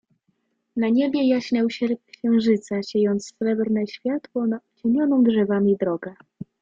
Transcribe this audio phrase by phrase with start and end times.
[0.75, 6.13] "Na niebie jaśniał sierp księżyca, siejąc srebrne światło, na ocienioną drzewami drogę."